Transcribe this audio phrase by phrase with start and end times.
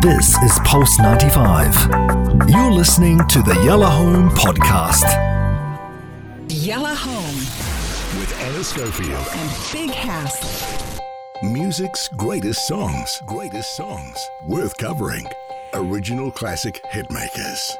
[0.00, 2.48] This is Pulse 95.
[2.48, 5.04] You're listening to the Yellow Home Podcast.
[6.48, 7.36] Yellow Home
[8.18, 9.26] with Ana Schofield.
[9.32, 10.98] and Big House.
[11.42, 13.20] Music's greatest songs.
[13.26, 14.16] Greatest songs.
[14.46, 15.26] Worth covering.
[15.74, 17.76] Original classic hitmakers.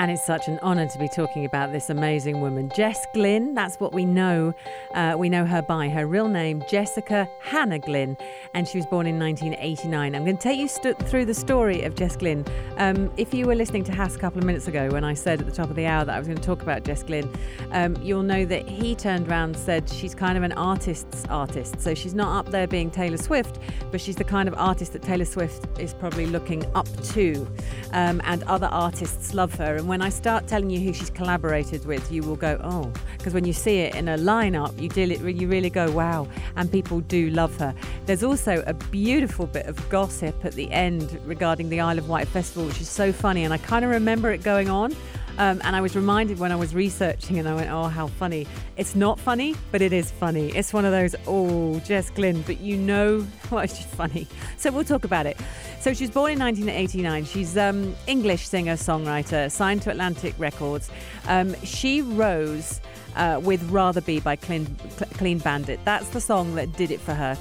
[0.00, 3.52] And it's such an honour to be talking about this amazing woman, Jess Glynne.
[3.52, 4.54] That's what we know.
[4.94, 8.16] Uh, we know her by her real name, Jessica Hannah Glynne,
[8.54, 10.14] and she was born in 1989.
[10.14, 12.46] I'm going to take you st- through the story of Jess Glynne.
[12.78, 15.38] Um, if you were listening to Hass a couple of minutes ago when I said
[15.38, 17.30] at the top of the hour that I was going to talk about Jess Glynne,
[17.72, 21.78] um, you'll know that he turned around and said she's kind of an artist's artist.
[21.78, 23.58] So she's not up there being Taylor Swift,
[23.90, 27.46] but she's the kind of artist that Taylor Swift is probably looking up to,
[27.92, 29.76] um, and other artists love her.
[29.76, 33.34] And when I start telling you who she's collaborated with, you will go, oh, because
[33.34, 36.70] when you see it in a lineup, you, deal it, you really go, wow, and
[36.70, 37.74] people do love her.
[38.06, 42.28] There's also a beautiful bit of gossip at the end regarding the Isle of Wight
[42.28, 44.94] Festival, which is so funny, and I kind of remember it going on.
[45.38, 48.46] Um, and I was reminded when I was researching, and I went, "Oh, how funny!"
[48.76, 50.48] It's not funny, but it is funny.
[50.50, 54.26] It's one of those, "Oh, Jess Glynne," but you know, well, just funny.
[54.58, 55.38] So we'll talk about it.
[55.80, 57.24] So she was born in 1989.
[57.24, 60.90] She's um, English singer songwriter, signed to Atlantic Records.
[61.26, 62.80] Um, she rose
[63.16, 64.66] uh, with "Rather Be" by Clean,
[65.14, 65.80] Clean Bandit.
[65.84, 67.36] That's the song that did it for her.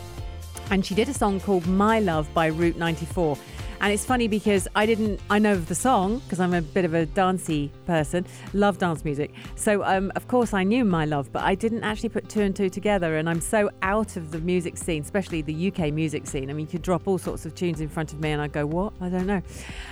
[0.71, 3.37] And she did a song called "My Love" by Route 94.
[3.81, 6.83] And it's funny because I didn't, I know of the song because I'm a bit
[6.83, 9.33] of a dancey person, love dance music.
[9.55, 12.53] So, um, of course, I knew My Love, but I didn't actually put two and
[12.53, 13.15] two together.
[13.15, 16.49] And I'm so out of the music scene, especially the UK music scene.
[16.49, 18.51] I mean, you could drop all sorts of tunes in front of me and I'd
[18.51, 18.91] go, what?
[18.99, 19.41] I don't know.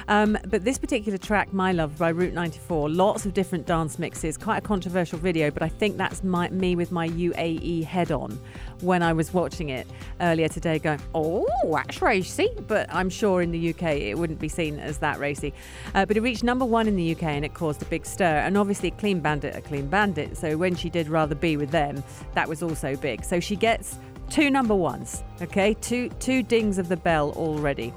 [0.09, 4.37] Um, but this particular track, My Love by Route 94, lots of different dance mixes,
[4.37, 8.37] quite a controversial video, but I think that's my, me with my UAE head on
[8.81, 9.87] when I was watching it
[10.21, 12.49] earlier today, going, oh, that's racy.
[12.67, 15.53] But I'm sure in the UK it wouldn't be seen as that racy.
[15.95, 18.37] Uh, but it reached number one in the UK and it caused a big stir.
[18.37, 20.37] And obviously, Clean Bandit, a Clean Bandit.
[20.37, 23.23] So when she did Rather Be with them, that was also big.
[23.23, 23.97] So she gets
[24.29, 25.73] two number ones, okay?
[25.75, 27.93] Two, two dings of the bell already.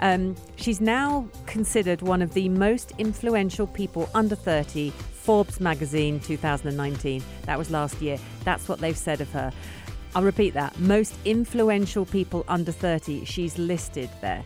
[0.00, 4.92] Um, she's now considered one of the most influential people under 30.
[5.24, 7.22] Forbes magazine 2019.
[7.46, 8.18] That was last year.
[8.44, 9.50] That's what they've said of her.
[10.14, 10.78] I'll repeat that.
[10.78, 13.24] Most influential people under 30.
[13.24, 14.44] She's listed there.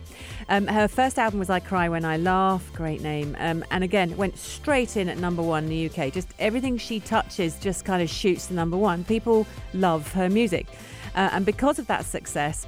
[0.49, 2.71] Um, her first album was I Cry When I Laugh.
[2.73, 3.35] Great name.
[3.39, 6.11] Um, and again, went straight in at number one in the UK.
[6.11, 9.03] Just everything she touches just kind of shoots to number one.
[9.03, 10.65] People love her music.
[11.13, 12.65] Uh, and because of that success,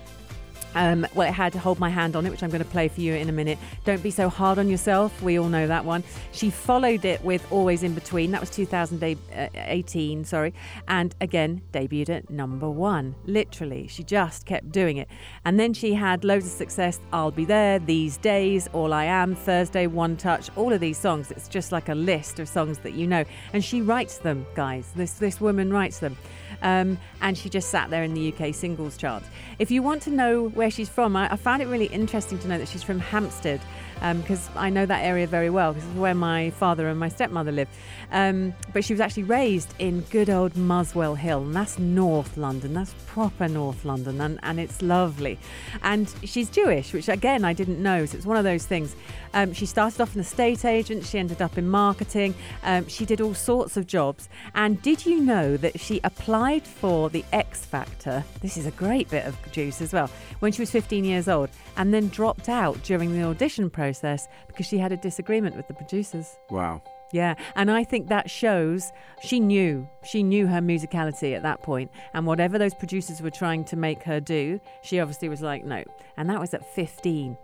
[0.75, 2.87] um, well, it had to Hold My Hand on it, which I'm going to play
[2.87, 3.57] for you in a minute.
[3.85, 5.21] Don't Be So Hard on Yourself.
[5.21, 6.03] We all know that one.
[6.31, 8.31] She followed it with Always in Between.
[8.31, 10.53] That was 2018, sorry.
[10.87, 13.15] And again, debuted at number one.
[13.25, 15.07] Literally, she just kept doing it.
[15.45, 16.99] And then she had loads of success.
[17.11, 21.31] I'll Be There, These Days, All I Am, Thursday, One Touch, all of these songs.
[21.31, 23.23] It's just like a list of songs that you know.
[23.53, 24.91] And she writes them, guys.
[24.95, 26.17] This, this woman writes them.
[26.61, 29.23] Um, and she just sat there in the UK singles chart.
[29.59, 32.47] If you want to know where she's from, I, I found it really interesting to
[32.47, 33.61] know that she's from Hampstead
[34.15, 37.51] because I know that area very well because it's where my father and my stepmother
[37.51, 37.69] live.
[38.11, 42.73] Um, but she was actually raised in good old Muswell Hill, and that's North London.
[42.73, 45.37] That's proper North London, and, and it's lovely.
[45.83, 48.05] And she's Jewish, which again I didn't know.
[48.05, 48.95] So it's one of those things.
[49.33, 51.05] Um, she started off an estate agent.
[51.05, 52.33] She ended up in marketing.
[52.63, 54.29] Um, she did all sorts of jobs.
[54.55, 58.23] And did you know that she applied for the X Factor?
[58.41, 60.09] This is a great bit of juice as well.
[60.39, 64.65] When she was 15 years old, and then dropped out during the audition process because
[64.65, 66.37] she had a disagreement with the producers.
[66.49, 66.81] Wow.
[67.13, 68.91] Yeah, and I think that shows
[69.21, 73.65] she knew she knew her musicality at that point, and whatever those producers were trying
[73.65, 75.83] to make her do, she obviously was like no,
[76.17, 77.37] and that was at 15.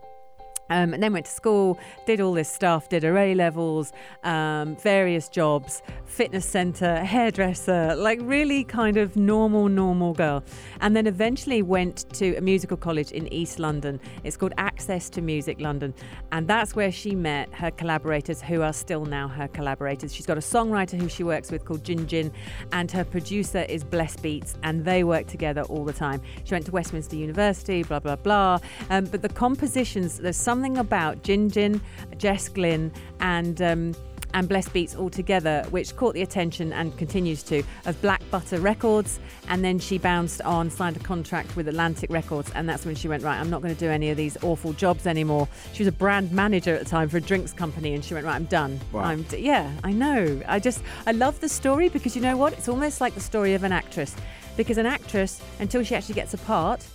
[0.69, 3.91] Um, and then went to school, did all this stuff, did her A levels,
[4.23, 10.43] um, various jobs, fitness center, hairdresser, like really kind of normal, normal girl.
[10.81, 13.99] And then eventually went to a musical college in East London.
[14.23, 15.93] It's called Access to Music London.
[16.31, 20.13] And that's where she met her collaborators, who are still now her collaborators.
[20.13, 22.31] She's got a songwriter who she works with called Jin Jin,
[22.71, 26.21] and her producer is Bless Beats, and they work together all the time.
[26.43, 28.59] She went to Westminster University, blah, blah, blah.
[28.89, 31.81] Um, but the compositions, there's something about Jin Jin,
[32.17, 33.61] Jess Glynne, and.
[33.61, 33.95] Um,
[34.33, 38.59] and Bless Beats all together, which caught the attention and continues to, of Black Butter
[38.59, 39.19] Records.
[39.47, 43.07] And then she bounced on, signed a contract with Atlantic Records, and that's when she
[43.07, 45.47] went, Right, I'm not going to do any of these awful jobs anymore.
[45.71, 48.25] She was a brand manager at the time for a drinks company, and she went,
[48.25, 48.79] Right, I'm done.
[48.91, 49.03] Wow.
[49.03, 49.37] I'm d-.
[49.37, 50.41] Yeah, I know.
[50.45, 52.51] I just, I love the story because you know what?
[52.51, 54.13] It's almost like the story of an actress.
[54.57, 56.85] Because an actress, until she actually gets a part,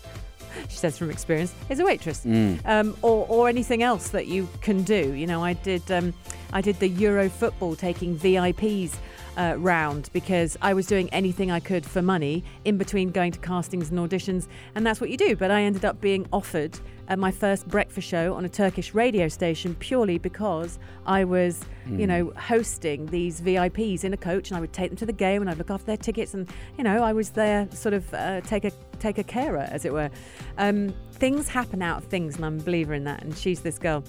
[0.68, 2.24] she says from experience, is a waitress,
[2.64, 5.12] um, or or anything else that you can do.
[5.14, 6.14] You know, I did um,
[6.52, 8.94] I did the Euro football taking VIPs.
[9.34, 13.38] Uh, round because I was doing anything I could for money in between going to
[13.38, 15.36] castings and auditions, and that's what you do.
[15.36, 16.78] But I ended up being offered
[17.08, 22.06] uh, my first breakfast show on a Turkish radio station purely because I was, you
[22.06, 25.40] know, hosting these VIPs in a coach, and I would take them to the game
[25.40, 28.42] and I'd look after their tickets, and you know, I was there, sort of uh,
[28.42, 28.72] take a
[29.02, 30.10] take a carer, as it were.
[30.58, 33.22] Um, things happen out of things, and I'm a believer in that.
[33.22, 34.04] And she's this girl.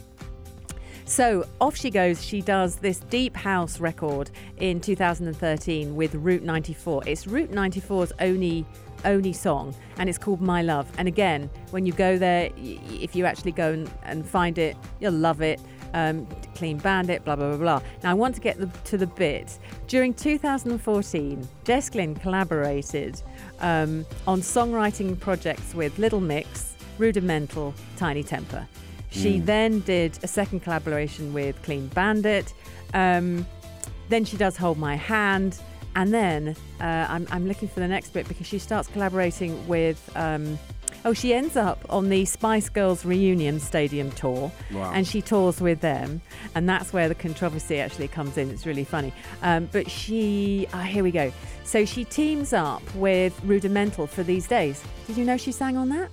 [1.06, 2.24] So off she goes.
[2.24, 7.04] She does this deep house record in 2013 with Route 94.
[7.06, 8.66] It's Route 94's only
[9.06, 10.90] only song, and it's called My Love.
[10.98, 15.12] And again, when you go there, if you actually go and, and find it, you'll
[15.14, 15.60] love it.
[15.94, 17.82] Um, Clean Bandit, blah blah blah blah.
[18.04, 19.60] Now I want to get the, to the bit.
[19.88, 23.22] During 2014, Jess Glynne collaborated
[23.60, 28.66] um, on songwriting projects with Little Mix, Rudimental, Tinie Tempah.
[29.14, 32.52] She then did a second collaboration with Clean Bandit.
[32.96, 33.46] Um,
[34.10, 35.60] then she does Hold My Hand.
[35.96, 40.12] And then uh, I'm, I'm looking for the next bit because she starts collaborating with.
[40.16, 40.58] Um,
[41.06, 44.52] oh, she ends up on the Spice Girls reunion stadium tour.
[44.72, 44.92] Wow.
[44.94, 46.22] And she tours with them.
[46.56, 48.50] And that's where the controversy actually comes in.
[48.50, 49.14] It's really funny.
[49.42, 50.68] Um, but she.
[50.74, 51.32] Ah, here we go.
[51.64, 54.84] So she teams up with Rudimental for these days.
[55.08, 56.10] Did you know she sang on that?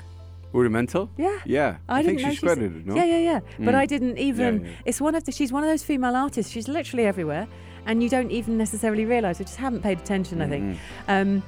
[0.52, 1.08] Rudimental?
[1.16, 1.38] Yeah.
[1.44, 1.76] Yeah.
[1.88, 2.96] I, think didn't she's credited, no?
[2.96, 3.40] Yeah, yeah, yeah.
[3.58, 3.78] But Mm.
[3.78, 4.64] I didn't even.
[4.64, 4.70] yeah.
[4.84, 5.32] It's one of the.
[5.32, 6.50] She's one of those female artists.
[6.50, 7.46] She's literally everywhere,
[7.86, 9.40] and you don't even necessarily realise.
[9.40, 10.42] I just haven't paid attention.
[10.42, 10.78] I think.
[11.06, 11.42] Um,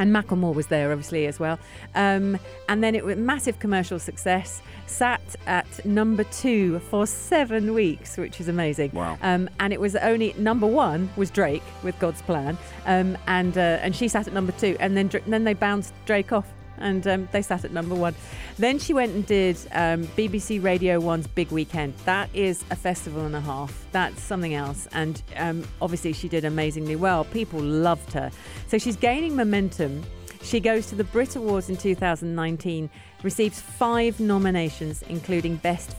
[0.00, 1.58] and Macklemore was there, obviously, as well.
[1.94, 2.38] Um,
[2.68, 4.62] and then it was massive commercial success.
[4.86, 8.90] Sat at number two for seven weeks, which is amazing.
[8.92, 9.18] Wow.
[9.22, 12.56] Um, and it was only number one was Drake with God's Plan,
[12.86, 15.92] um, and uh, and she sat at number two, and then Dra- then they bounced
[16.06, 16.46] Drake off,
[16.80, 18.14] and um, they sat at number one.
[18.58, 21.94] Then she went and did um, BBC Radio One's Big Weekend.
[22.04, 23.86] That is a festival and a half.
[23.92, 27.24] That's something else, and um, obviously she did amazingly well.
[27.24, 28.30] People loved her,
[28.66, 30.02] so she's gaining momentum.
[30.42, 32.88] She goes to the Brit Awards in 2019,
[33.22, 35.94] receives five nominations, including Best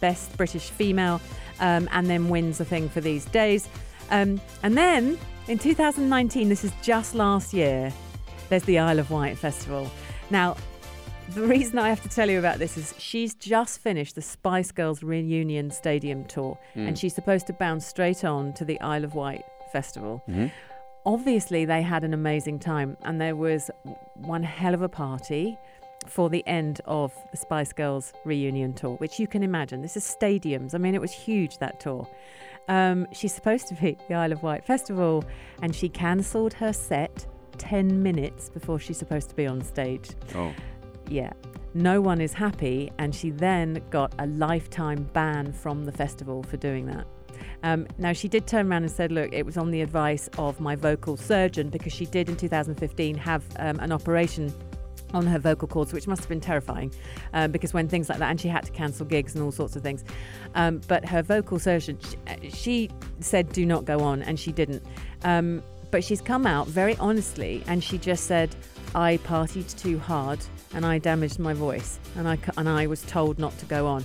[0.00, 1.20] Best British Female,
[1.60, 3.68] um, and then wins a thing for these days.
[4.10, 7.92] Um, and then in 2019, this is just last year,
[8.48, 9.90] there's the Isle of Wight Festival.
[10.30, 10.56] Now,
[11.34, 14.70] the reason I have to tell you about this is she's just finished the Spice
[14.72, 19.14] Girls reunion stadium tour, and she's supposed to bounce straight on to the Isle of
[19.14, 20.22] Wight Festival.
[21.06, 23.70] Obviously, they had an amazing time, and there was
[24.14, 25.58] one hell of a party
[26.06, 29.82] for the end of the Spice Girls reunion tour, which you can imagine.
[29.82, 30.74] This is stadiums.
[30.74, 32.08] I mean, it was huge that tour.
[32.68, 35.24] Um, she's supposed to be at the Isle of Wight Festival,
[35.62, 37.26] and she cancelled her set
[37.58, 40.10] 10 minutes before she's supposed to be on stage.
[40.34, 40.54] Oh.
[41.08, 41.32] Yeah.
[41.74, 46.56] No one is happy, and she then got a lifetime ban from the festival for
[46.56, 47.06] doing that.
[47.62, 50.60] Um, now, she did turn around and said, Look, it was on the advice of
[50.60, 54.52] my vocal surgeon because she did in 2015 have um, an operation
[55.14, 56.92] on her vocal cords, which must have been terrifying
[57.32, 59.76] um, because when things like that, and she had to cancel gigs and all sorts
[59.76, 60.04] of things.
[60.54, 62.90] Um, but her vocal surgeon, she, she
[63.20, 64.84] said, Do not go on, and she didn't.
[65.24, 68.54] Um, but she's come out very honestly and she just said,
[68.94, 70.38] I partied too hard
[70.74, 74.04] and I damaged my voice and I, and I was told not to go on.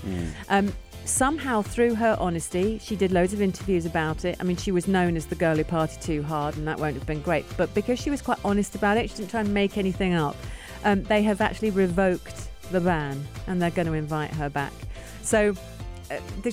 [0.50, 0.74] Um,
[1.06, 4.38] somehow, through her honesty, she did loads of interviews about it.
[4.40, 6.96] I mean, she was known as the girl who partied too hard, and that won't
[6.96, 7.46] have been great.
[7.58, 10.36] But because she was quite honest about it, she didn't try and make anything up.
[10.84, 14.74] Um, they have actually revoked the ban and they're going to invite her back.
[15.22, 15.56] So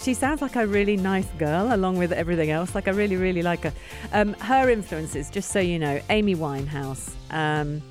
[0.03, 2.75] she sounds like a really nice girl along with everything else.
[2.75, 3.73] Like I really, really like her.
[4.13, 7.83] Um, her influences, just so you know, Amy Winehouse, um,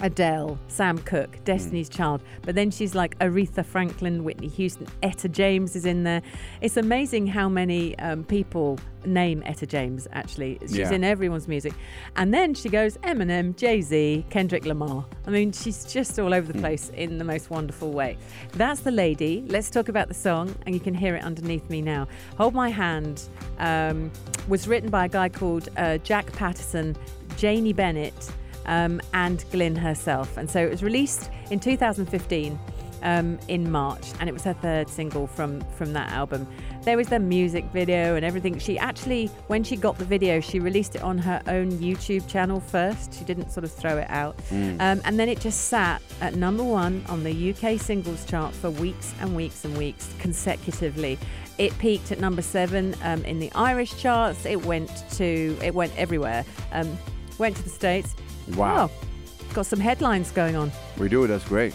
[0.00, 2.22] Adele, Sam Cooke, Destiny's Child.
[2.42, 6.22] But then she's like Aretha Franklin, Whitney Houston, Etta James is in there.
[6.60, 10.58] It's amazing how many um, people name Etta James, actually.
[10.62, 10.90] She's Yeah.
[10.92, 11.72] in everyone's music.
[12.16, 15.06] And then she goes Eminem, Jay Z, Kendrick Lamar.
[15.26, 18.18] I mean, she's just all over the place in the most wonderful way.
[18.52, 19.44] That's the lady.
[19.48, 22.08] Let's talk about the song, and you can hear it underneath me now.
[22.36, 23.22] Hold My Hand
[23.58, 24.10] um,
[24.48, 26.96] was written by a guy called uh, Jack Patterson,
[27.36, 28.30] Janée Bennett
[28.66, 30.36] um, and Glynne herself.
[30.36, 32.58] And so it was released in 2015
[33.02, 36.46] um, in March, and it was her third single from from that album.
[36.82, 38.58] There was the music video and everything.
[38.58, 42.60] She actually, when she got the video, she released it on her own YouTube channel
[42.60, 43.14] first.
[43.14, 44.36] She didn't sort of throw it out,
[44.80, 48.70] um, and then it just sat at number one on the UK singles chart for
[48.70, 51.18] weeks and weeks and weeks consecutively.
[51.58, 54.44] It peaked at number seven um, in the Irish charts.
[54.44, 56.44] It went to it went everywhere.
[56.72, 56.98] Um,
[57.38, 58.14] went to the states.
[58.54, 58.90] Wow.
[58.90, 60.70] Oh, got some headlines going on.
[60.98, 61.26] We do.
[61.26, 61.74] That's great.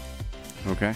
[0.68, 0.94] Okay.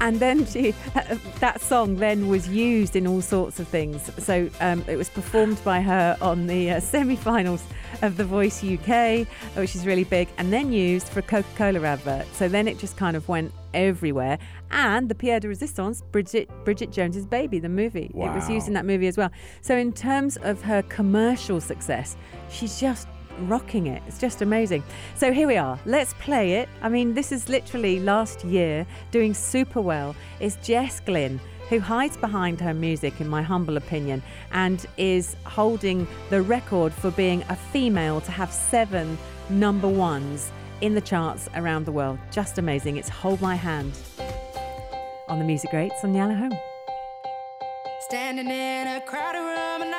[0.00, 0.70] and then she,
[1.40, 4.10] that song then was used in all sorts of things.
[4.18, 7.64] So um, it was performed by her on the uh, semi-finals
[8.02, 9.26] of The Voice UK,
[9.56, 12.26] which is really big, and then used for a Coca-Cola advert.
[12.34, 14.38] So then it just kind of went everywhere.
[14.70, 18.30] And the Pierre de Resistance, Bridget Bridget Jones's Baby, the movie, wow.
[18.30, 19.30] it was used in that movie as well.
[19.62, 22.16] So in terms of her commercial success,
[22.50, 23.08] she's just
[23.40, 24.02] rocking it.
[24.06, 24.82] It's just amazing.
[25.14, 25.78] So here we are.
[25.86, 26.68] Let's play it.
[26.82, 30.14] I mean, this is literally last year doing super well.
[30.40, 36.06] It's Jess Glynne who hides behind her music, in my humble opinion, and is holding
[36.30, 39.18] the record for being a female to have seven
[39.50, 42.18] number ones in the charts around the world.
[42.30, 42.96] Just amazing.
[42.96, 43.92] It's Hold My Hand
[45.28, 46.52] on the Music Greats on Yellow Home.
[48.00, 49.90] Standing in a crowded room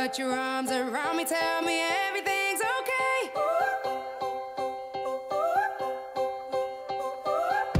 [0.00, 3.30] Put your arms around me, tell me everything's okay.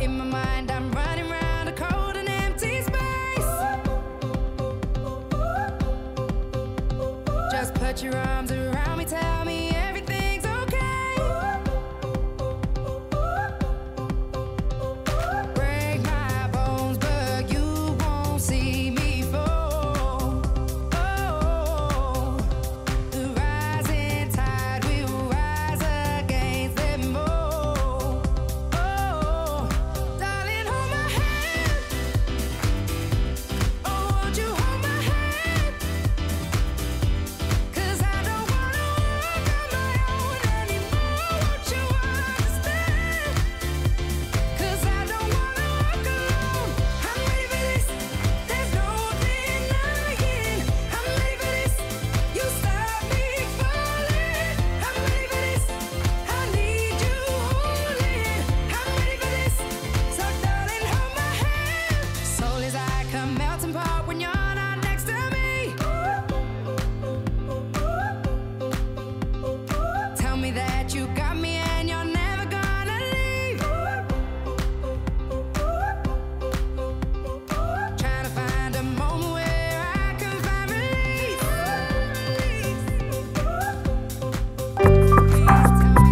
[0.05, 3.51] In my mind, I'm running round a cold and empty space.
[7.51, 8.60] Just put your arms around